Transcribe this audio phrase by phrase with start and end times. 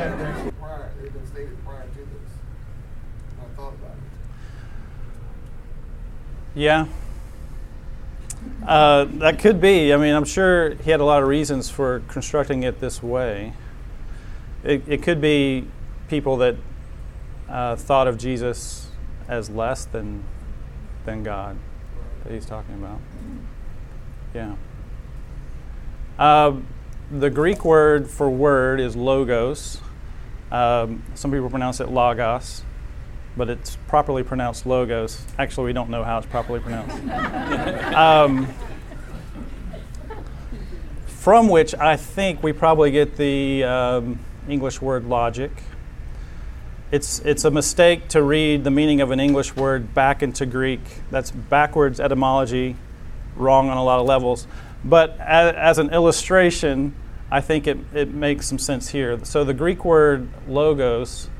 [0.00, 2.32] actually prior, it had been stated prior to this.
[3.40, 3.98] I thought about it.
[6.54, 6.86] Yeah.
[8.66, 9.92] Uh, that could be.
[9.92, 13.52] I mean, I'm sure he had a lot of reasons for constructing it this way.
[14.64, 15.66] It, it could be
[16.08, 16.56] people that
[17.48, 18.88] uh, thought of Jesus
[19.28, 20.24] as less than
[21.04, 21.56] than God
[22.24, 23.00] that he's talking about.
[24.34, 24.56] Yeah.
[26.18, 26.56] Uh,
[27.10, 29.80] the Greek word for word is logos.
[30.52, 32.62] Um, some people pronounce it logos,
[33.36, 35.24] but it's properly pronounced logos.
[35.38, 36.96] Actually, we don't know how it's properly pronounced.
[37.94, 38.48] um,
[41.06, 44.18] from which I think we probably get the um,
[44.48, 45.50] English word logic.
[46.90, 50.80] It's, it's a mistake to read the meaning of an English word back into Greek.
[51.10, 52.74] That's backwards etymology,
[53.36, 54.48] wrong on a lot of levels.
[54.84, 56.94] But as, as an illustration,
[57.30, 59.24] I think it, it makes some sense here.
[59.24, 61.30] So the Greek word logos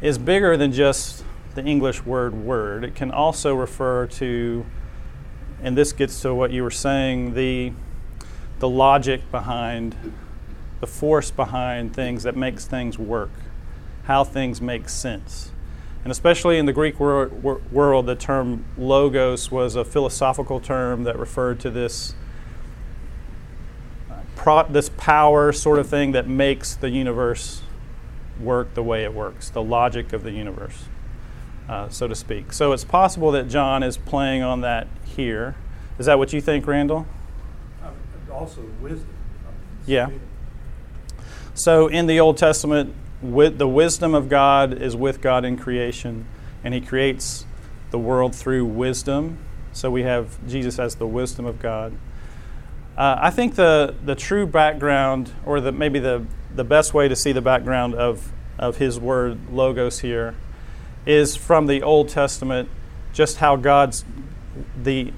[0.00, 2.84] is bigger than just the English word word.
[2.84, 4.66] It can also refer to,
[5.62, 7.72] and this gets to what you were saying, the,
[8.58, 10.14] the logic behind,
[10.80, 13.30] the force behind things that makes things work
[14.10, 15.52] how things make sense.
[16.02, 21.04] And especially in the Greek wor- wor- world, the term logos was a philosophical term
[21.04, 22.14] that referred to this,
[24.40, 27.60] pro- this power sort of thing that makes the universe
[28.40, 30.84] work the way it works, the logic of the universe,
[31.68, 32.54] uh, so to speak.
[32.54, 35.56] So it's possible that John is playing on that here.
[35.98, 37.06] Is that what you think, Randall?
[37.82, 37.90] Uh,
[38.32, 39.10] also, wisdom.
[39.84, 40.08] Yeah.
[41.52, 46.26] So in the Old Testament, with the wisdom of God is with God in creation,
[46.64, 47.44] and He creates
[47.90, 49.36] the world through wisdom.
[49.74, 51.92] So we have Jesus as the wisdom of God.
[52.96, 57.16] Uh, I think the, the true background, or the, maybe the, the best way to
[57.16, 60.34] see the background of, of his word logos here,
[61.06, 62.68] is from the Old Testament,
[63.12, 64.04] just how God's,
[64.80, 65.12] the,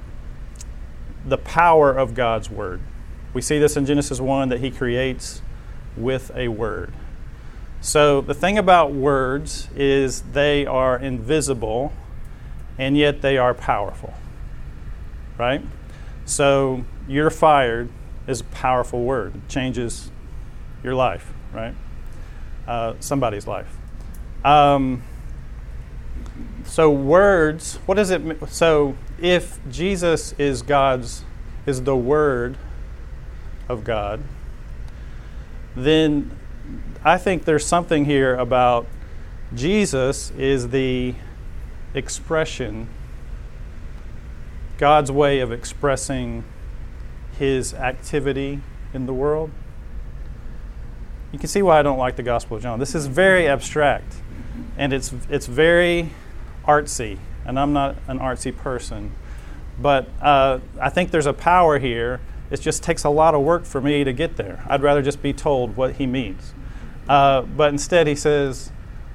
[1.26, 2.80] the power of God's word.
[3.34, 5.42] We see this in Genesis 1 that he creates
[5.96, 6.92] with a word.
[7.80, 11.92] So, the thing about words is they are invisible
[12.78, 14.14] and yet they are powerful.
[15.36, 15.62] Right?
[16.32, 17.90] So, you're fired
[18.26, 19.34] is a powerful word.
[19.34, 20.10] It changes
[20.82, 21.74] your life, right?
[22.66, 23.76] Uh, somebody's life.
[24.42, 25.02] Um,
[26.64, 28.38] so, words, what does it mean?
[28.48, 31.22] So, if Jesus is God's,
[31.66, 32.56] is the Word
[33.68, 34.22] of God,
[35.76, 36.34] then
[37.04, 38.86] I think there's something here about
[39.54, 41.14] Jesus is the
[41.92, 42.88] expression,
[44.82, 46.42] God's way of expressing
[47.38, 48.60] his activity
[48.92, 49.52] in the world.
[51.30, 52.80] You can see why I don't like the Gospel of John.
[52.80, 54.16] This is very abstract
[54.76, 56.10] and it's, it's very
[56.66, 59.12] artsy, and I'm not an artsy person.
[59.80, 62.20] But uh, I think there's a power here.
[62.50, 64.64] It just takes a lot of work for me to get there.
[64.66, 66.54] I'd rather just be told what he means.
[67.08, 68.72] Uh, but instead, he says,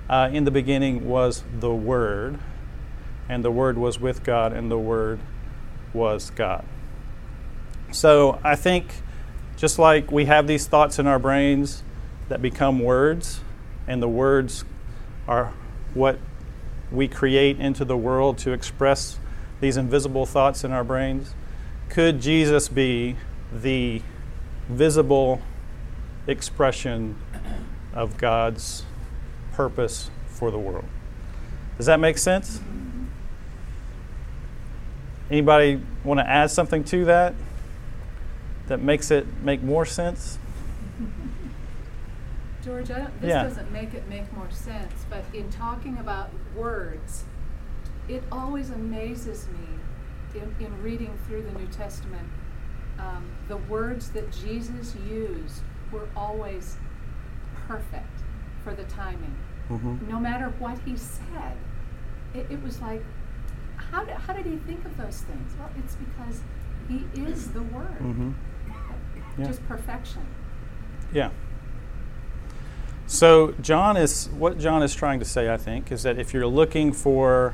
[0.10, 2.40] uh, In the beginning was the Word,
[3.28, 5.20] and the Word was with God, and the Word
[5.94, 6.66] was God.
[7.92, 9.02] So I think
[9.56, 11.84] just like we have these thoughts in our brains
[12.30, 13.42] that become words,
[13.88, 14.66] and the words
[15.28, 15.54] are
[15.94, 16.20] what
[16.92, 19.20] we create into the world to express
[19.60, 21.34] these invisible thoughts in our brains,
[21.90, 23.16] could Jesus be
[23.52, 24.02] the
[24.70, 25.42] visible
[26.28, 27.16] expression
[27.94, 28.84] of God's
[29.54, 30.86] purpose for the world.
[31.78, 32.60] Does that make sense?
[35.30, 37.34] Anybody want to add something to that
[38.68, 40.38] that makes it make more sense?
[42.64, 43.44] George, I don't, this Yeah.
[43.44, 47.24] doesn't make it make more sense, but in talking about words,
[48.08, 52.28] it always amazes me in, in reading through the New Testament.
[53.00, 55.62] Um, the words that Jesus used
[55.92, 56.78] were always
[57.68, 58.22] perfect
[58.64, 59.36] for the timing.
[59.70, 60.10] Mm-hmm.
[60.10, 61.58] No matter what he said,
[62.34, 63.04] it, it was like,
[63.92, 65.54] how did, how did he think of those things?
[65.60, 66.42] Well, it's because
[66.88, 68.00] he is the Word.
[68.00, 68.32] Mm-hmm.
[69.38, 69.48] Yeah.
[69.48, 70.26] Just perfection.
[71.14, 71.30] Yeah.
[73.06, 76.48] So John is what John is trying to say, I think, is that if you're
[76.48, 77.54] looking for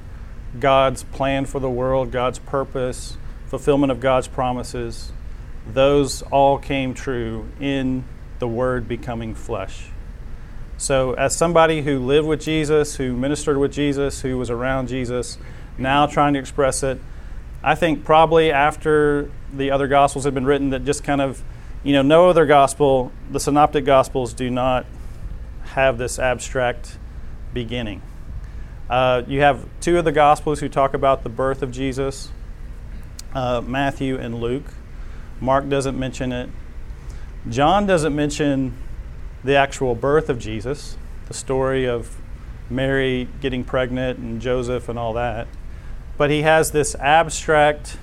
[0.60, 5.12] God's plan for the world, God's purpose, fulfillment of God's promises,
[5.72, 8.04] those all came true in
[8.40, 9.90] the Word becoming flesh.
[10.78, 15.38] So, as somebody who lived with Jesus, who ministered with Jesus, who was around Jesus,
[15.78, 17.00] now trying to express it,
[17.64, 21.44] I think probably after the other Gospels had been written, that just kind of,
[21.84, 24.86] you know, no other Gospel, the Synoptic Gospels do not
[25.64, 26.98] have this abstract
[27.54, 28.02] beginning.
[28.90, 32.30] Uh, you have two of the Gospels who talk about the birth of Jesus
[33.34, 34.74] uh, Matthew and Luke.
[35.40, 36.50] Mark doesn't mention it.
[37.50, 38.78] John doesn't mention
[39.44, 40.98] the actual birth of Jesus,
[41.28, 42.18] the story of
[42.70, 45.48] Mary getting pregnant and Joseph and all that.
[46.18, 47.98] But he has this abstract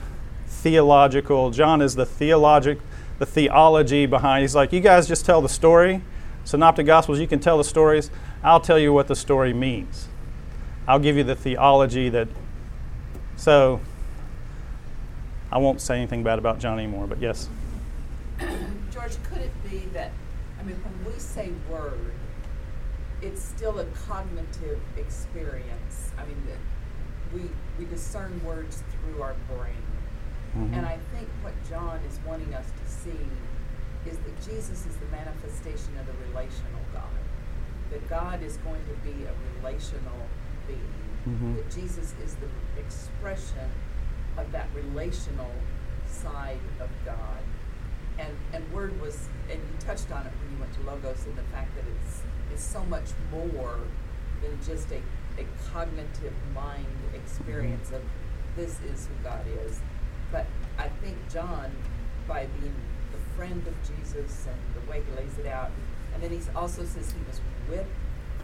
[0.47, 2.79] theological, John is the theologic,
[3.19, 4.43] the theology behind.
[4.43, 6.03] He's like, you guys just tell the story.
[6.45, 8.11] Synoptic Gospels, you can tell the stories.
[8.43, 10.09] I'll tell you what the story means.
[10.89, 12.29] I'll give you the theology that.
[13.37, 13.81] So,
[15.53, 17.49] I won't say anything bad about John anymore, but yes.
[18.93, 20.13] George, could it be that,
[20.59, 22.13] I mean, when we say word,
[23.23, 26.13] it's still a cognitive experience?
[26.19, 26.37] I mean,
[27.35, 27.43] we,
[27.81, 29.83] we discern words through our brain.
[30.55, 30.77] Mhm.
[30.77, 33.27] And I think what John is wanting us to see
[34.05, 37.17] is that Jesus is the manifestation of the relational God.
[37.91, 40.29] That God is going to be a relational
[40.67, 40.95] being.
[41.27, 41.57] Mhm.
[41.57, 42.49] That Jesus is the
[42.79, 43.71] expression
[44.37, 45.53] of that relational
[46.07, 47.43] side of God.
[48.19, 51.37] And and word was and you touched on it when you went to Logos and
[51.37, 52.23] the fact that it's
[52.53, 53.79] it's so much more
[54.43, 55.01] than just a,
[55.39, 58.03] a cognitive mind experience of
[58.57, 59.81] this is who God is.
[60.33, 60.47] But
[60.79, 61.71] I think John,
[62.29, 62.75] by being
[63.13, 65.71] the friend of Jesus and the way he lays it out,
[66.15, 67.87] and then he also says he was with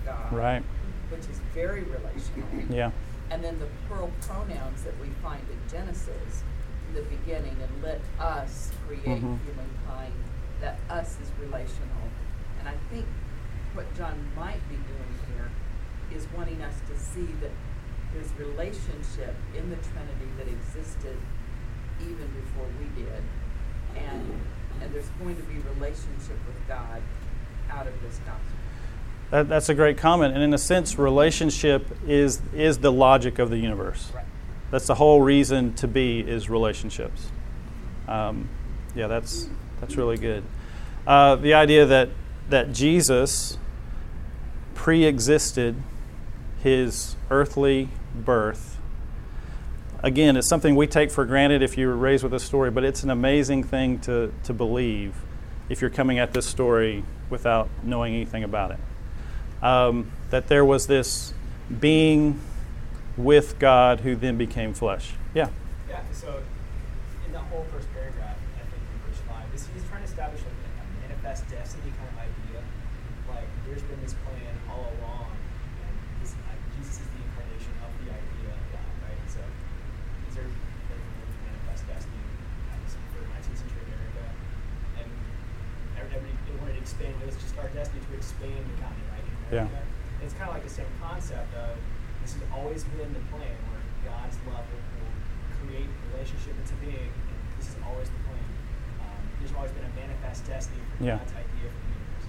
[0.04, 0.62] God, Right.
[1.10, 2.48] which is very relational.
[2.70, 2.90] Yeah.
[3.30, 6.42] And then the plural pronouns that we find in Genesis
[6.88, 9.38] in the beginning, and let us create Mhm.
[9.44, 10.14] humankind,
[10.60, 12.08] that us is relational.
[12.60, 13.06] And I think
[13.74, 15.50] what John might be doing here
[16.16, 17.50] is wanting us to see that
[18.12, 21.16] there's relationship in the Trinity that existed
[22.00, 23.22] even before we did.
[23.96, 24.40] And
[24.80, 27.02] and there's going to be relationship with God
[27.70, 28.42] out of this gospel.
[29.30, 30.34] That, that's a great comment.
[30.34, 34.12] And in a sense, relationship is, is the logic of the universe.
[34.14, 34.24] Right.
[34.70, 37.30] That's the whole reason to be is relationships.
[38.06, 38.48] Um,
[38.94, 39.48] yeah, that's,
[39.80, 40.44] that's really good.
[41.06, 42.10] Uh, the idea that,
[42.50, 43.58] that Jesus
[44.74, 45.76] pre existed
[46.66, 48.78] his earthly birth.
[50.02, 52.84] Again, it's something we take for granted if you were raised with a story, but
[52.84, 55.14] it's an amazing thing to, to believe
[55.68, 58.78] if you're coming at this story without knowing anything about it.
[59.62, 61.32] Um, that there was this
[61.80, 62.40] being
[63.16, 65.12] with God who then became flesh.
[65.34, 65.48] Yeah.
[65.88, 66.42] Yeah, so
[67.24, 70.42] in the whole first paragraph, I think in verse 5, is he's trying to establish
[70.42, 72.60] a, a manifest destiny kind of idea.
[73.30, 77.90] Like, there's been this plan all along, and this, uh, Jesus is the incarnation of
[78.04, 79.20] the idea of God, right?
[79.32, 79.40] So,
[80.28, 82.20] is there like, a manifest destiny
[82.68, 82.76] uh,
[83.16, 84.24] for 19th century America?
[85.00, 85.08] And
[85.96, 89.26] everybody they wanted to expand, it was just our destiny to expand the continent, right?
[89.26, 89.66] in Yeah.
[89.66, 89.82] America.
[90.22, 91.74] And it's kind of like the same concept of
[92.22, 94.86] this has always been the plan where God's love will,
[95.66, 98.38] create relationship into being, and this is always the plan.
[99.02, 101.18] Um, there's always been a manifest destiny for Yeah.
[101.18, 102.26] God's idea for the universe.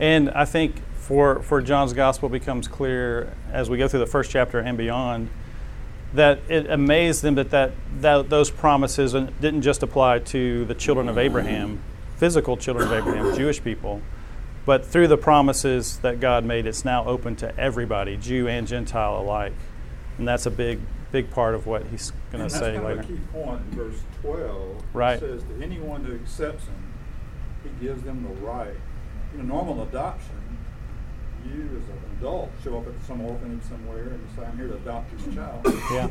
[0.00, 4.30] And I think for, for John's gospel becomes clear as we go through the first
[4.32, 5.30] chapter and beyond
[6.14, 11.08] that it amazed them that, that, that those promises didn't just apply to the children
[11.08, 11.80] of Abraham,
[12.16, 14.00] physical children of Abraham, Jewish people,
[14.64, 19.20] but through the promises that God made, it's now open to everybody, Jew and Gentile
[19.20, 19.52] alike.
[20.18, 20.80] And that's a big,
[21.12, 23.00] big part of what he's going to say later.
[23.00, 24.82] a key point in verse 12.
[24.92, 25.14] Right.
[25.14, 26.92] It says, to anyone who accepts him,
[27.62, 28.74] he gives them the right.
[29.34, 30.34] In a normal adoption,
[31.44, 34.74] you as an adult show up at some orphanage somewhere and say, I'm here to
[34.74, 35.62] adopt your child.
[35.92, 36.08] Yeah.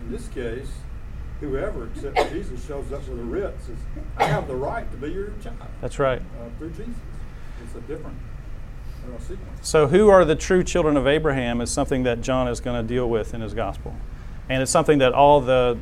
[0.00, 0.70] In this case,
[1.40, 3.76] whoever accepts Jesus shows up with a writ, says,
[4.16, 5.56] I have the right to be your child.
[5.80, 6.20] That's right.
[6.20, 6.94] Uh, through Jesus.
[7.64, 8.16] It's a different
[9.06, 9.68] uh, sequence.
[9.68, 12.86] So, who are the true children of Abraham is something that John is going to
[12.86, 13.96] deal with in his gospel.
[14.48, 15.78] And it's something that all the,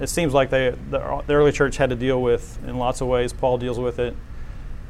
[0.00, 3.08] it seems like they, the, the early church had to deal with in lots of
[3.08, 3.32] ways.
[3.32, 4.16] Paul deals with it.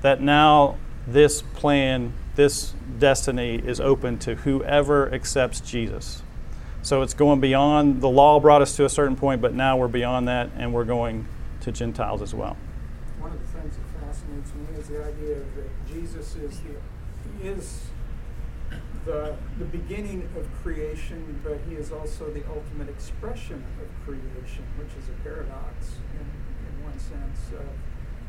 [0.02, 6.22] That now this plan, this destiny is open to whoever accepts Jesus.
[6.86, 9.88] So, it's going beyond, the law brought us to a certain point, but now we're
[9.88, 11.26] beyond that and we're going
[11.62, 12.56] to Gentiles as well.
[13.18, 16.76] One of the things that fascinates me is the idea that Jesus is the
[17.42, 17.80] he is
[19.04, 24.94] the the beginning of creation, but he is also the ultimate expression of creation, which
[24.96, 27.50] is a paradox in, in one sense.
[27.52, 27.64] Uh,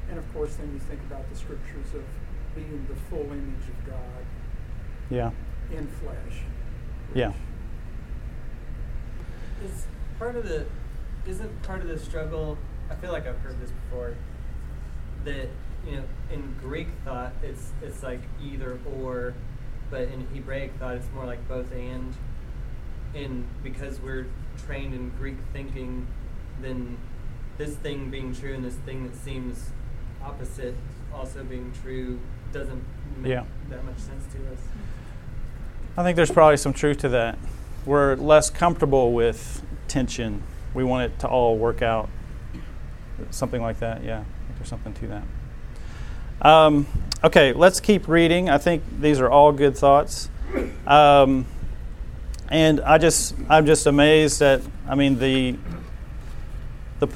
[0.09, 2.03] and of course, then you think about the scriptures of
[2.55, 4.25] being the full image of God
[5.11, 5.29] Yeah.
[5.71, 6.41] in flesh.
[7.13, 7.33] Yeah.
[10.19, 10.65] Part of the
[11.27, 12.57] isn't part of the struggle
[12.89, 14.15] I feel like I've heard this before
[15.25, 15.49] that
[15.85, 19.33] you know in Greek thought it's it's like either or
[19.89, 22.13] but in Hebraic thought, it's more like both and.
[23.15, 24.27] And because we're
[24.65, 26.07] trained in Greek thinking,
[26.61, 26.97] then
[27.57, 29.69] this thing being true and this thing that seems
[30.21, 30.75] opposite
[31.13, 32.19] also being true
[32.51, 32.83] doesn't
[33.17, 33.45] make Yeah.
[33.69, 34.59] that much sense to us.
[35.95, 37.37] I think there's probably some truth to that.
[37.85, 40.43] We're less comfortable with tension.
[40.73, 42.09] We want it to all work out.
[43.31, 44.23] Something like that, yeah.
[44.55, 45.23] There's something to that.
[46.47, 46.85] Um,
[47.23, 48.49] okay, let's keep reading.
[48.49, 50.29] I think these are all good thoughts.
[50.85, 51.45] Um,
[52.49, 55.57] and I just, I'm just amazed at, I mean, the,
[56.99, 57.09] the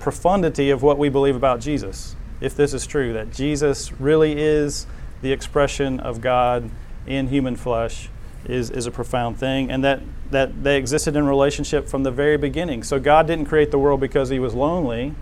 [0.00, 2.16] profundity of what we believe about Jesus.
[2.40, 4.86] If this is true, that Jesus really is
[5.22, 6.68] the expression of God
[7.06, 8.10] in human flesh,
[8.46, 12.36] is, is a profound thing, and that, that they existed in relationship from the very
[12.36, 12.82] beginning.
[12.82, 15.14] So God didn't create the world because he was lonely,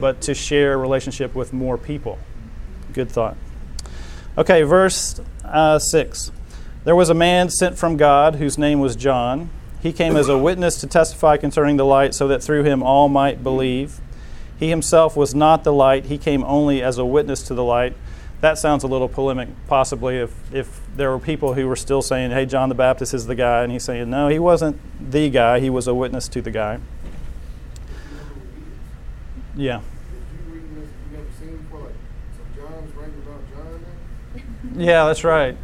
[0.00, 2.18] but to share a relationship with more people.
[2.92, 3.36] Good thought.
[4.36, 6.32] Okay, verse uh, 6.
[6.84, 9.50] There was a man sent from God whose name was John.
[9.80, 13.08] He came as a witness to testify concerning the light, so that through him all
[13.08, 14.00] might believe.
[14.58, 17.94] He himself was not the light, he came only as a witness to the light.
[18.40, 22.30] That sounds a little polemic, possibly, if, if there were people who were still saying,
[22.30, 24.80] hey, John the Baptist is the guy, and he's saying, no, he wasn't
[25.10, 26.78] the guy, he was a witness to the guy.
[29.56, 29.78] Yeah.
[29.78, 29.82] If
[30.46, 31.94] you reading this, you never seen before, like,
[32.36, 33.84] so John's writing about John
[34.34, 34.80] then?
[34.86, 35.56] Yeah, that's right.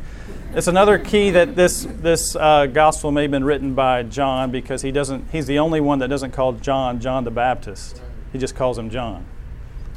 [0.54, 4.82] It's another key that this this uh, gospel may have been written by John because
[4.82, 5.30] he doesn't.
[5.32, 8.00] He's the only one that doesn't call John John the Baptist.
[8.32, 9.26] He just calls him John.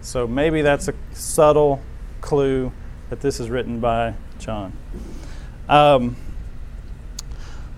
[0.02, 1.80] So maybe that's a subtle
[2.22, 2.72] clue
[3.10, 4.74] that this is written by John.
[5.70, 6.16] Um,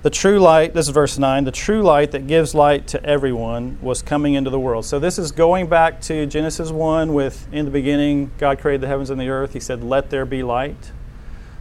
[0.02, 3.78] the true light, this is verse 9, the true light that gives light to everyone
[3.82, 4.86] was coming into the world.
[4.86, 8.88] So this is going back to Genesis 1 with in the beginning God created the
[8.88, 9.52] heavens and the earth.
[9.52, 10.94] He said, Let there be light.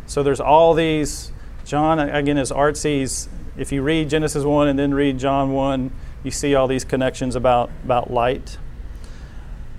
[0.07, 1.33] So there's all these,
[1.65, 3.29] John, again, is artsy.
[3.57, 5.91] If you read Genesis 1 and then read John 1,
[6.23, 8.57] you see all these connections about, about light.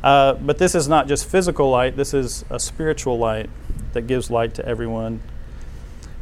[0.03, 3.49] Uh, but this is not just physical light, this is a spiritual light
[3.93, 5.21] that gives light to everyone.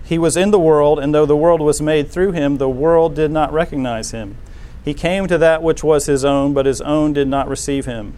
[0.03, 3.13] He was in the world, and though the world was made through him, the world
[3.13, 4.37] did not recognize him.
[4.83, 8.17] He came to that which was his own, but his own did not receive him.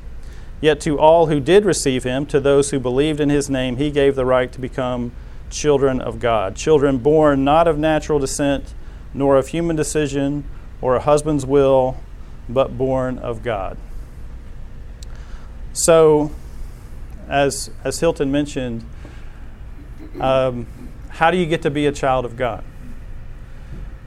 [0.61, 3.89] Yet to all who did receive him, to those who believed in his name, he
[3.89, 5.11] gave the right to become
[5.49, 6.55] children of God.
[6.55, 8.73] Children born not of natural descent,
[9.13, 10.43] nor of human decision,
[10.81, 11.97] or a husband's will,
[12.47, 13.77] but born of God.
[15.73, 16.31] So,
[17.27, 18.83] as, as Hilton mentioned,
[20.19, 20.67] um,
[21.09, 22.63] how do you get to be a child of God?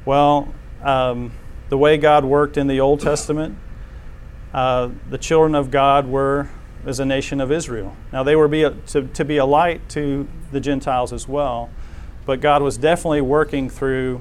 [0.04, 0.52] Well,
[0.82, 1.32] um,
[1.68, 3.56] the way God worked in the Old Testament,
[4.52, 6.48] uh, the children of God were
[6.84, 7.96] as a nation of Israel.
[8.12, 11.70] Now, they were be a, to, to be a light to the Gentiles as well,
[12.26, 14.20] but God was definitely working through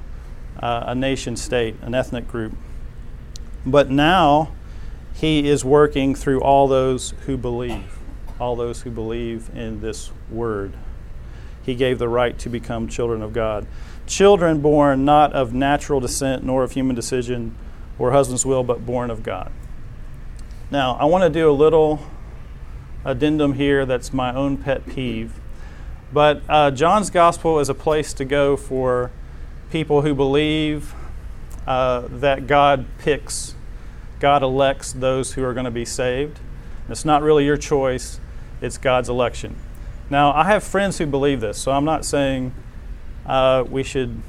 [0.59, 2.55] uh, a nation state, an ethnic group.
[3.65, 4.51] But now,
[5.13, 7.99] He is working through all those who believe,
[8.39, 10.73] all those who believe in this word.
[11.63, 13.67] He gave the right to become children of God.
[14.07, 17.55] Children born not of natural descent, nor of human decision
[17.99, 19.51] or husband's will, but born of God.
[20.71, 21.99] Now, I want to do a little
[23.05, 25.39] addendum here that's my own pet peeve.
[26.13, 29.11] But uh, John's Gospel is a place to go for
[29.69, 30.93] people who believe
[31.65, 33.55] uh, that God picks,
[34.21, 36.39] God elects those who are going to be saved.
[36.87, 38.21] It's not really your choice,
[38.61, 39.57] it's God's election.
[40.09, 42.53] Now, I have friends who believe this, so I'm not saying
[43.25, 44.21] uh, we should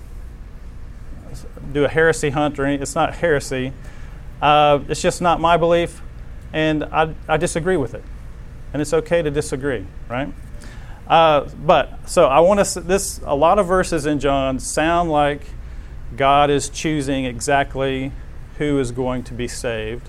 [1.73, 2.83] do a heresy hunt or anything.
[2.83, 3.73] It's not heresy.
[4.41, 6.03] Uh, it's just not my belief,
[6.53, 8.03] and I, I disagree with it
[8.73, 10.33] and it's okay to disagree, right?
[11.07, 12.81] Uh, but so I want to.
[12.81, 15.43] This a lot of verses in John sound like
[16.17, 18.13] God is choosing exactly
[18.63, 20.09] who is going to be saved,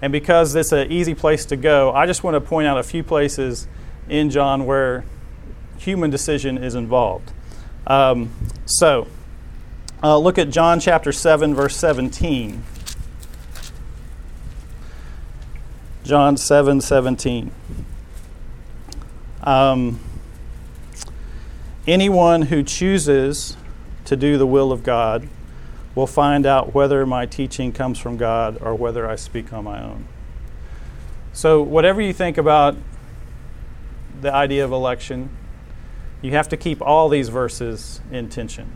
[0.00, 2.82] and because it's an easy place to go, I just want to point out a
[2.82, 3.68] few places
[4.08, 5.04] in John where
[5.78, 7.32] human decision is involved.
[7.86, 8.30] Um,
[8.64, 9.08] so
[10.02, 12.64] uh, look at John chapter seven, verse seventeen.
[16.06, 17.50] John 7 17.
[19.42, 19.98] Um,
[21.84, 23.56] anyone who chooses
[24.04, 25.28] to do the will of God
[25.96, 29.82] will find out whether my teaching comes from God or whether I speak on my
[29.82, 30.06] own.
[31.32, 32.76] So, whatever you think about
[34.20, 35.30] the idea of election,
[36.22, 38.70] you have to keep all these verses in tension.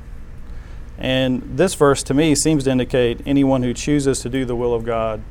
[0.99, 4.75] And this verse to me seems to indicate anyone who chooses to do the will
[4.75, 5.23] of God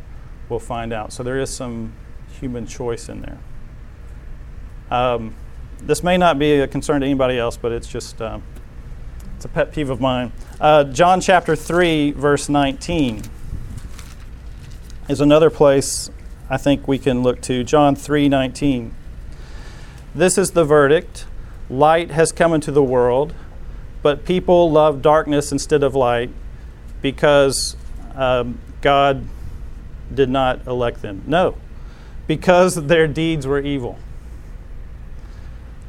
[0.47, 1.11] will find out.
[1.11, 1.93] So there is some
[2.39, 3.37] human choice in there.
[4.89, 5.35] Um,
[5.81, 8.43] this may not be a concern to anybody else, but it's just um,
[9.39, 10.33] It's a pet peeve of mine.
[10.59, 13.21] Uh, John chapter 3, verse 19
[15.07, 16.09] is another place
[16.49, 17.63] I think we can look to.
[17.63, 18.93] John 3 19.
[20.13, 21.25] This is the verdict
[21.69, 23.33] light has come into the world,
[24.01, 26.31] but people love darkness instead of light
[27.01, 27.77] because
[28.15, 29.25] um, God
[30.13, 31.23] did not elect them.
[31.25, 31.55] No,
[32.27, 33.99] because their deeds were evil.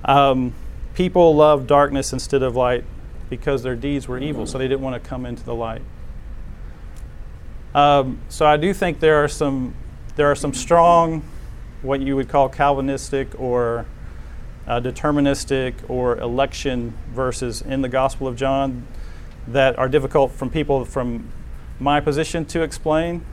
[0.05, 0.55] Um,
[0.95, 2.85] people love darkness instead of light
[3.31, 5.83] because their deeds were evil, so they didn't want to come into the light.
[7.75, 9.75] Um, so I do think there are some
[10.17, 11.23] there are some strong,
[11.83, 13.87] what you would call Calvinistic or
[14.67, 18.87] uh, deterministic or election verses in the Gospel of John
[19.47, 21.31] that are difficult from people from
[21.79, 23.25] my position to explain.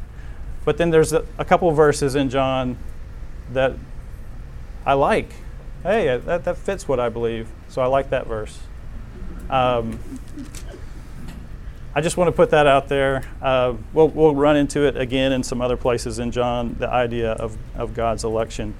[0.63, 2.77] But then there's a, a couple verses in John
[3.51, 3.73] that
[4.85, 5.33] I like.
[5.83, 7.49] Hey, that, that fits what I believe.
[7.67, 8.59] So I like that verse.
[9.49, 9.99] Um,
[11.97, 13.23] I just want to put that out there.
[13.41, 17.31] Uh, we'll, we'll run into it again in some other places in John, the idea
[17.31, 18.75] of, of God's election.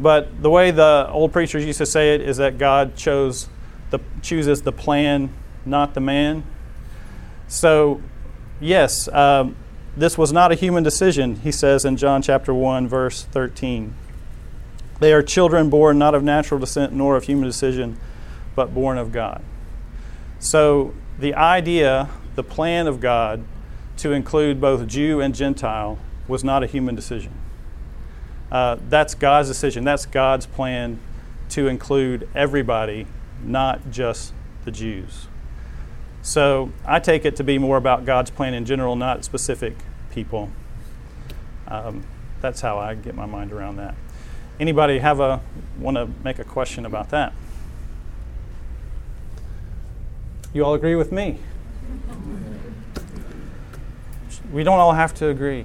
[0.00, 3.48] But the way the old preachers used to say it is that God chose
[3.90, 5.30] the, chooses the plan,
[5.66, 6.44] not the man.
[7.46, 8.00] So,
[8.58, 9.54] yes, um,
[9.96, 13.94] this was not a human decision, he says in John chapter 1, verse 13.
[14.98, 17.98] They are children born not of natural descent nor of human decision,
[18.54, 19.42] but born of God.
[20.42, 23.44] So, the idea, the plan of God
[23.98, 27.32] to include both Jew and Gentile was not a human decision.
[28.50, 29.84] Uh, that's God's decision.
[29.84, 30.98] That's God's plan
[31.50, 33.06] to include everybody,
[33.44, 34.34] not just
[34.64, 35.28] the Jews.
[36.22, 39.76] So I take it to be more about God's plan in general, not specific
[40.10, 40.50] people.
[41.68, 42.04] Um,
[42.40, 43.94] that's how I get my mind around that.
[44.58, 45.40] Anybody have a
[45.78, 47.32] want to make a question about that?
[50.54, 51.38] You all agree with me?
[54.52, 55.64] We don't all have to agree.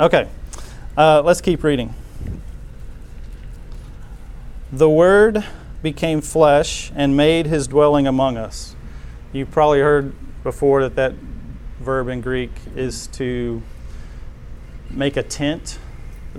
[0.00, 0.28] Okay,
[0.96, 1.92] uh, let's keep reading.
[4.72, 5.44] The Word
[5.82, 8.74] became flesh and made his dwelling among us.
[9.32, 11.12] You've probably heard before that that
[11.80, 13.62] verb in Greek is to
[14.88, 15.78] make a tent.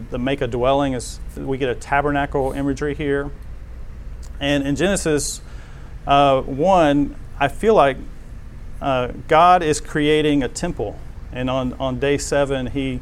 [0.10, 3.30] The make a dwelling is, we get a tabernacle imagery here.
[4.40, 5.42] And in Genesis
[6.08, 7.98] uh, 1, I feel like
[8.82, 11.00] uh, God is creating a temple.
[11.32, 13.02] And on, on day seven, he,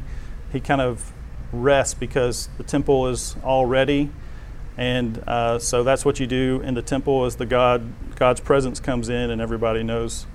[0.52, 1.12] he kind of
[1.52, 4.10] rests because the temple is all ready.
[4.76, 8.80] And uh, so that's what you do in the temple is the God, God's presence
[8.80, 10.26] comes in and everybody knows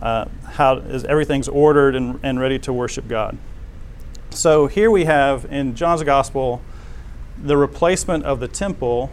[0.00, 3.36] uh, how is everything's ordered and, and ready to worship God.
[4.30, 6.62] So here we have in John's Gospel
[7.36, 9.10] the replacement of the temple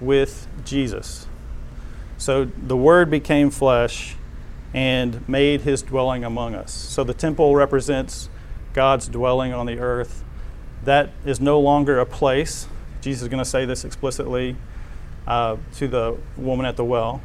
[0.00, 1.26] with Jesus.
[2.24, 4.16] So the Word became flesh
[4.72, 6.72] and made his dwelling among us.
[6.72, 8.30] So the temple represents
[8.72, 10.24] God's dwelling on the earth.
[10.84, 12.66] That is no longer a place.
[13.02, 14.56] Jesus is going to say this explicitly
[15.26, 17.20] uh, to the woman at the well.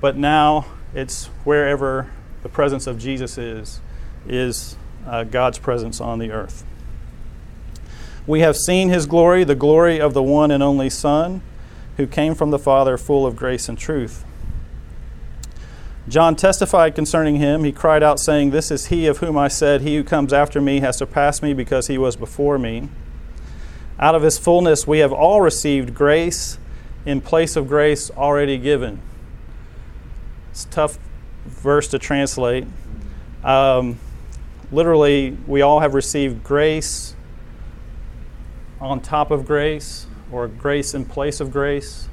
[0.00, 2.08] But now it's wherever
[2.44, 3.80] the presence of Jesus is,
[4.28, 6.64] is uh, God's presence on the earth.
[8.24, 11.42] We have seen his glory, the glory of the one and only Son,
[11.96, 14.24] who came from the Father, full of grace and truth.
[16.08, 17.64] John testified concerning him.
[17.64, 20.60] He cried out, saying, This is he of whom I said, He who comes after
[20.60, 22.88] me has surpassed me because he was before me.
[23.98, 26.58] Out of his fullness we have all received grace
[27.04, 29.00] in place of grace already given.
[30.50, 30.98] It's a tough
[31.44, 32.66] verse to translate.
[33.44, 33.98] Um,
[34.72, 37.14] literally, we all have received grace
[38.80, 42.08] on top of grace, or grace in place of grace.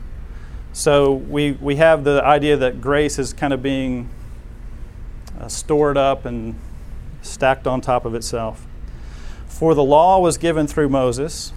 [0.75, 4.09] So we, we have the idea that grace is kind of being
[5.39, 6.59] uh, stored up and
[7.21, 8.67] stacked on top of itself.
[9.47, 11.53] For the law was given through Moses,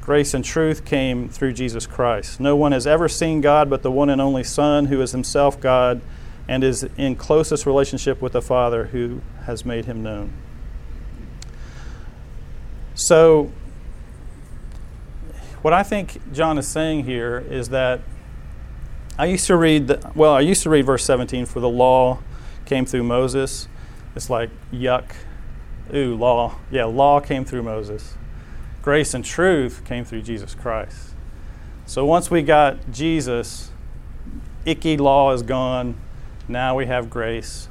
[0.00, 2.38] grace and truth came through Jesus Christ.
[2.38, 5.58] No one has ever seen God but the one and only Son, who is himself
[5.60, 6.00] God
[6.46, 10.32] and is in closest relationship with the Father, who has made him known.
[12.94, 13.50] So,
[15.62, 18.02] what I think John is saying here is that
[19.18, 22.18] I used to read, the, well, I used to read verse 17, for the law
[22.64, 23.68] came through Moses.
[24.16, 25.12] It's like, yuck.
[25.94, 26.56] Ooh, law.
[26.70, 28.14] Yeah, law came through Moses.
[28.80, 31.14] Grace and truth came through Jesus Christ.
[31.84, 33.70] So once we got Jesus,
[34.64, 35.96] icky law is gone.
[36.48, 37.68] Now we have grace.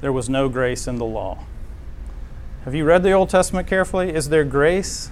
[0.00, 1.44] There was no grace in the law.
[2.64, 4.12] Have you read the Old Testament carefully?
[4.12, 5.10] Is there grace?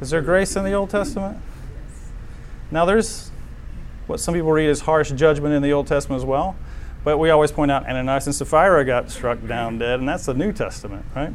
[0.00, 1.38] Is there grace in the Old Testament?
[2.70, 3.30] Now there's
[4.06, 6.56] what some people read as harsh judgment in the Old Testament as well.
[7.04, 10.34] But we always point out Ananias and Sapphira got struck down dead, and that's the
[10.34, 11.34] New Testament, right?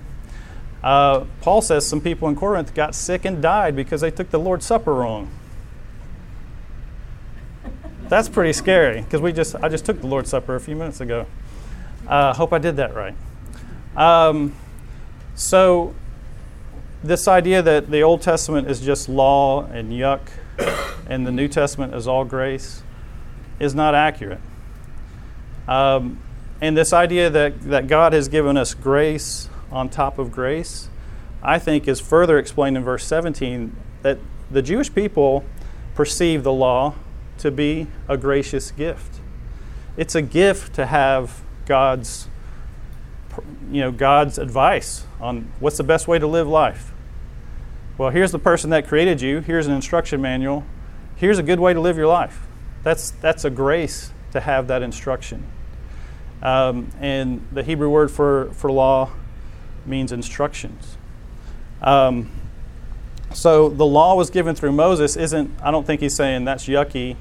[0.84, 4.40] Uh, Paul says some people in Corinth got sick and died because they took the
[4.40, 5.30] Lord's Supper wrong.
[8.08, 11.02] That's pretty scary because we just I just took the Lord's Supper a few minutes
[11.02, 11.28] ago.
[12.08, 13.16] Uh, hope I did that right.
[13.96, 14.56] Um,
[15.36, 15.94] so
[17.04, 20.22] this idea that the Old Testament is just law and yuck,
[21.08, 22.84] and the New Testament is all grace,
[23.60, 24.42] is not accurate.
[25.68, 26.20] Um,
[26.62, 30.90] and this idea that, that God has given us grace on top of grace,
[31.42, 34.18] I think is further explained in verse 17 that
[34.52, 35.46] the Jewish people
[35.96, 36.96] perceive the law
[37.38, 39.20] to be a gracious gift.
[39.96, 42.28] It's a gift to have God's
[43.72, 46.92] you know God's advice on what's the best way to live life.
[48.00, 49.42] Well, here's the person that created you.
[49.42, 50.64] Here's an instruction manual.
[51.18, 52.48] Here's a good way to live your life.
[52.82, 55.44] That's that's a grace to have that instruction.
[56.42, 59.10] Um, and the Hebrew word for, for law
[59.86, 60.96] means instructions.
[61.82, 62.32] Um,
[63.34, 67.18] so the law was given through Moses isn't, I don't think he's saying that's yucky.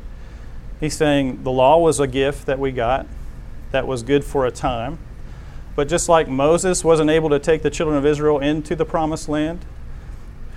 [0.79, 3.09] He's saying the law was a gift that we got
[3.73, 5.01] that was good for a time.
[5.75, 9.29] But just like Moses wasn't able to take the children of Israel into the promised
[9.29, 9.65] land,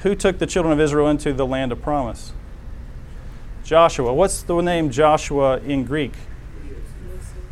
[0.04, 2.34] who took the children of Israel into the land of promise?
[3.64, 4.14] Joshua.
[4.14, 6.14] What's the name Joshua in Greek?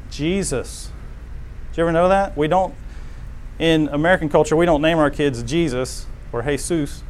[0.09, 0.91] Jesus.
[1.71, 2.35] Did you ever know that?
[2.35, 2.73] We don't,
[3.59, 7.03] in American culture, we don't name our kids Jesus or Jesus,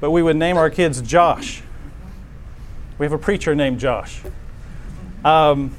[0.00, 1.62] but we would name our kids Josh.
[2.98, 4.22] We have a preacher named Josh.
[5.24, 5.76] Um,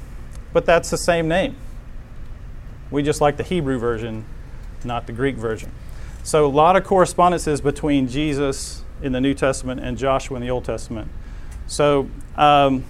[0.52, 1.56] but that's the same name.
[2.90, 4.24] We just like the Hebrew version,
[4.84, 5.72] not the Greek version.
[6.22, 10.50] So, a lot of correspondences between Jesus in the New Testament and Joshua in the
[10.50, 11.10] Old Testament.
[11.66, 12.84] So, um,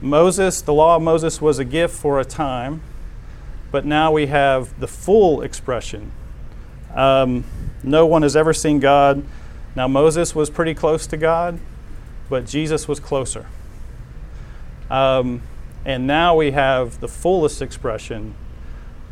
[0.00, 2.82] Moses, the law of Moses was a gift for a time,
[3.70, 6.12] but now we have the full expression.
[6.94, 7.44] Um,
[7.82, 9.24] no one has ever seen God.
[9.74, 11.58] Now, Moses was pretty close to God,
[12.28, 13.46] but Jesus was closer.
[14.90, 15.42] Um,
[15.84, 18.34] and now we have the fullest expression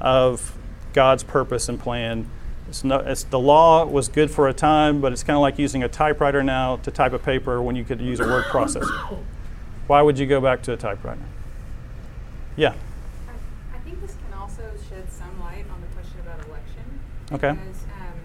[0.00, 0.56] of
[0.92, 2.28] God's purpose and plan.
[2.68, 5.58] It's no, it's, the law was good for a time, but it's kind of like
[5.58, 9.18] using a typewriter now to type a paper when you could use a word processor.
[9.86, 11.20] Why would you go back to a typewriter?
[12.56, 12.74] Yeah.
[13.28, 17.00] I, I think this can also shed some light on the question about election.
[17.32, 17.52] Okay.
[17.52, 18.18] Because um,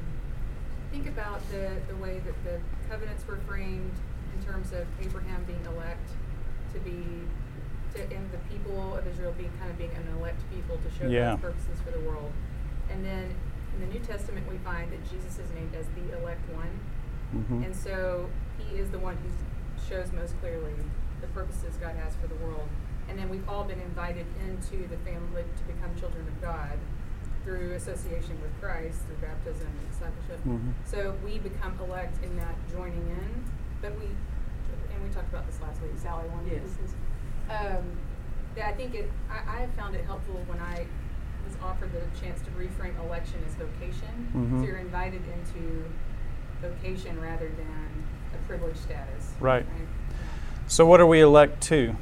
[0.92, 3.92] think about the, the way that the covenants were framed
[4.38, 6.10] in terms of Abraham being elect
[6.74, 7.04] to be,
[7.96, 11.10] to, and the people of Israel being kind of being an elect people to show
[11.10, 11.32] Yeah.
[11.32, 12.32] God's purposes for the world.
[12.92, 13.34] And then
[13.78, 16.74] in the New Testament, we find that Jesus is named as the elect one.
[17.36, 17.66] Mhm.
[17.66, 19.30] And so he is the one who
[19.88, 20.74] shows most clearly
[21.22, 22.68] the purposes God has for the world.
[23.10, 26.78] And then we've all been invited into the family to become children of God
[27.44, 30.40] through association with Christ, through baptism and discipleship.
[30.46, 30.74] Mhm.
[30.86, 33.44] So we become elect in that joining in.
[33.82, 36.76] But we, and we talked about this last week, Sally wanted Yes.
[36.82, 36.96] this.
[37.50, 37.84] Um,
[38.56, 40.88] that I think it, I, I have found it helpful when I
[41.48, 44.28] was offered the chance to reframe election as vocation.
[44.36, 44.62] Mhm.
[44.62, 45.86] So you're invited into
[46.62, 49.34] vocation rather than a privileged status.
[49.40, 49.66] Right.
[50.68, 51.96] So, what are we elect to?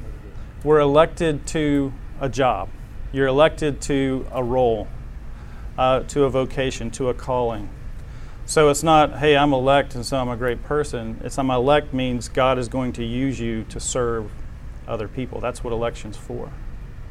[0.64, 2.68] We're elected to a job.
[3.12, 4.88] You're elected to a role,
[5.78, 7.68] uh, to a vocation, to a calling.
[8.44, 11.20] So, it's not, hey, I'm elect and so I'm a great person.
[11.22, 14.30] It's I'm elect means God is going to use you to serve
[14.88, 15.40] other people.
[15.40, 16.50] That's what election's for.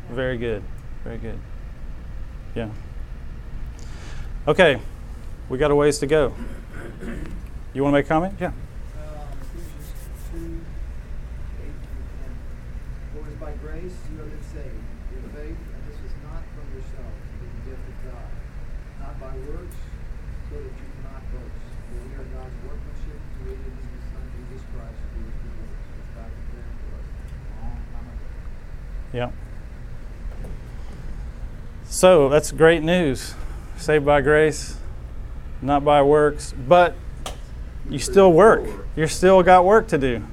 [0.10, 0.64] Very good.
[1.04, 1.40] Very good.
[2.56, 2.70] Yeah.
[4.48, 4.80] Okay.
[5.50, 6.34] We got a ways to go.
[7.74, 8.34] You want to make a comment?
[8.40, 8.54] Yeah.
[9.44, 9.92] Ephesians
[10.32, 10.64] two,
[11.60, 12.32] eight through ten.
[13.12, 14.80] For it is by grace you have been saved,
[15.12, 18.32] through faith, and this is not from yourselves, it is the gift of God,
[19.04, 19.76] not by works,
[20.48, 21.68] so that you cannot boast.
[21.92, 26.08] For we are God's workmanship, created in His Son Jesus Christ, to do His which
[26.16, 28.32] God prepared for us a long time ago.
[29.12, 29.30] Yeah.
[32.06, 33.34] So that's great news.
[33.78, 34.78] Saved by grace,
[35.60, 36.96] not by works, but
[37.90, 38.70] you still work.
[38.96, 40.24] You're still got work to do.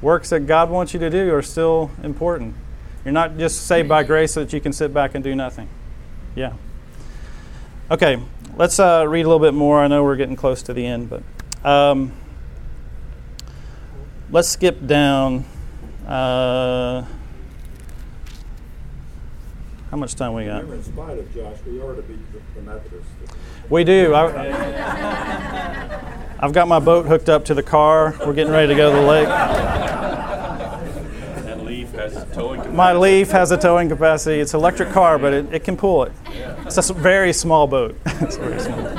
[0.00, 2.54] Works that God wants you to do are still important.
[3.04, 5.68] You're not just saved by grace so that you can sit back and do nothing.
[6.36, 6.52] Yeah.
[7.90, 8.22] Okay,
[8.56, 9.80] let's uh, read a little bit more.
[9.80, 11.24] I know we're getting close to the end, but
[11.68, 12.12] um,
[14.30, 15.44] let's skip down.
[16.06, 17.04] Uh,
[19.94, 20.64] how much time we got?
[20.64, 23.08] Remember, in spite of Josh, we are to beat the, the Methodists.
[23.70, 24.12] We do.
[24.12, 24.26] I,
[26.40, 28.12] I've got my boat hooked up to the car.
[28.26, 29.28] We're getting ready to go to the lake.
[31.46, 34.40] And Leaf has towing my Leaf has a towing capacity.
[34.40, 36.12] It's an electric car, but it, it can pull it.
[36.66, 37.96] It's a s- very small boat.
[38.06, 38.98] it's a very small boat.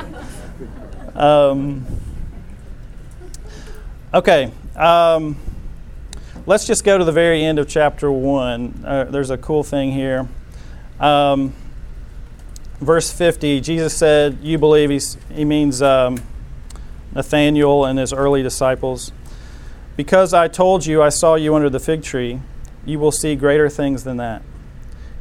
[1.14, 1.84] Um,
[4.14, 4.50] okay.
[4.74, 5.36] Um,
[6.46, 8.82] let's just go to the very end of chapter 1.
[8.82, 10.26] Uh, there's a cool thing here.
[11.00, 11.52] Um,
[12.80, 16.22] verse 50, Jesus said, You believe, he's, he means um,
[17.14, 19.12] Nathanael and his early disciples.
[19.96, 22.40] Because I told you I saw you under the fig tree,
[22.84, 24.42] you will see greater things than that.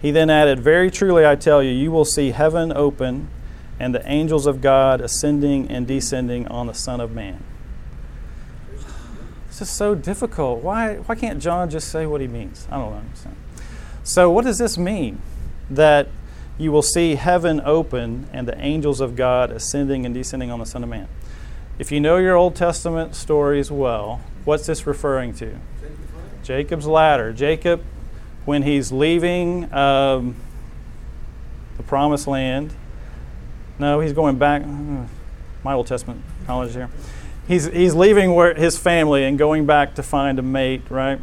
[0.01, 3.29] He then added, Very truly I tell you, you will see heaven open
[3.79, 7.43] and the angels of God ascending and descending on the Son of Man.
[9.47, 10.61] This is so difficult.
[10.61, 12.67] Why, why can't John just say what he means?
[12.69, 13.37] I don't understand.
[14.03, 15.21] So, what does this mean?
[15.69, 16.07] That
[16.57, 20.65] you will see heaven open and the angels of God ascending and descending on the
[20.65, 21.07] Son of Man.
[21.77, 25.57] If you know your Old Testament stories well, what's this referring to?
[26.43, 27.33] Jacob's ladder.
[27.33, 27.83] Jacob,
[28.45, 30.35] when he's leaving um,
[31.75, 32.73] the promised land,
[33.77, 34.63] no, he's going back.
[35.63, 36.89] My Old Testament knowledge here.
[37.47, 41.19] He's, he's leaving where his family and going back to find a mate, right?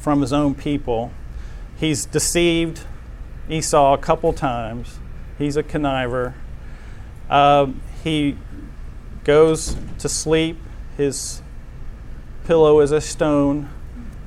[0.00, 1.12] From his own people.
[1.76, 2.80] He's deceived
[3.48, 4.98] Esau a couple times.
[5.38, 6.34] He's a conniver.
[7.30, 8.36] Um, he
[9.24, 10.58] goes to sleep.
[10.96, 11.42] His
[12.44, 13.68] pillow is a stone,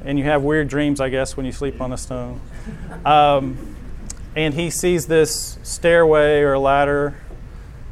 [0.06, 2.40] and you have weird dreams, I guess, when you sleep on a stone.
[3.04, 3.76] Um,
[4.36, 7.16] and he sees this stairway or ladder,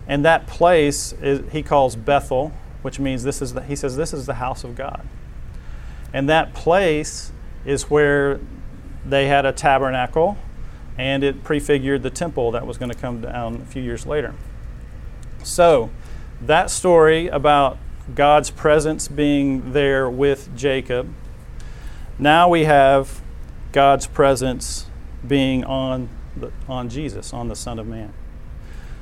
[0.08, 4.14] and that place is, he calls Bethel, which means this is the, he says this
[4.14, 5.06] is the house of God.
[6.14, 7.32] And that place
[7.66, 8.40] is where
[9.06, 10.38] they had a tabernacle,
[11.00, 14.36] and it prefigured the temple that was going to come down a few years later.
[15.44, 15.90] So,
[16.42, 17.78] that story about
[18.14, 21.08] God's presence being there with Jacob,
[22.20, 23.22] now we have
[23.72, 24.88] God's presence
[25.26, 28.12] being on, the, on Jesus, on the Son of Man.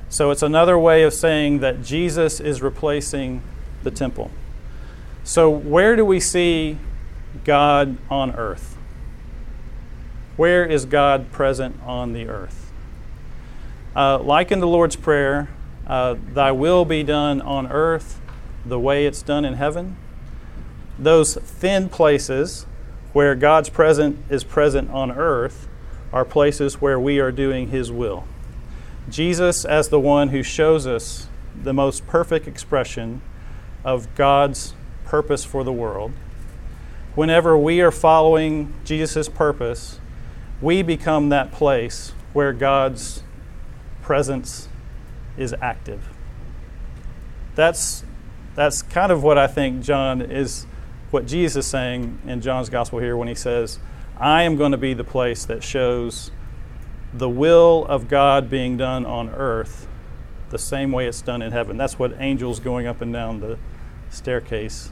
[0.08, 3.42] So, it's another way of saying that Jesus is replacing
[3.82, 4.30] the temple.
[5.24, 6.78] So, where do we see
[7.44, 8.77] God on earth?
[10.38, 12.72] Where is God present on the earth?
[13.96, 15.50] Uh, like in the Lord's Prayer,
[15.88, 18.22] uh, Thy will be done on earth
[18.64, 19.98] the way it's done in heaven.
[21.00, 22.68] Those thin places
[23.14, 25.68] where God's present is present on earth
[26.14, 28.28] are places where we are doing His will.
[29.10, 31.30] Jesus, as the one who shows us
[31.64, 33.22] the most perfect expression
[33.84, 36.12] of God's purpose for the world,
[37.16, 40.00] whenever we are following Jesus' purpose,
[40.62, 43.24] we become that place where God's
[44.02, 44.70] presence
[45.38, 46.10] is active.
[47.56, 48.04] That's,
[48.56, 50.66] that's kind of what I think John is,
[51.12, 53.80] what Jesus is saying in John's gospel here when he says,
[54.20, 56.32] I am going to be the place that shows
[57.14, 59.88] the will of God being done on earth
[60.50, 61.78] the same way it's done in heaven.
[61.78, 63.58] That's what angels going up and down the
[64.10, 64.92] staircase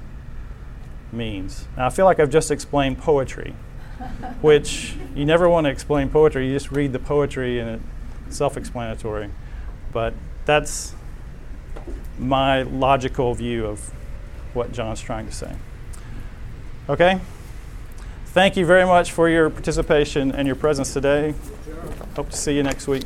[1.12, 1.68] means.
[1.78, 3.56] Now, I feel like I've just explained poetry,
[4.42, 6.48] which you never want to explain poetry.
[6.48, 7.82] You just read the poetry and
[8.28, 9.30] it's self explanatory.
[9.92, 10.14] But
[10.46, 10.94] that's
[12.20, 13.92] my logical view of
[14.54, 15.56] what John's trying to say.
[16.88, 17.20] Okay?
[18.28, 21.34] Thank you very much for your participation and your presence today.
[22.16, 23.04] Hope to see you next week.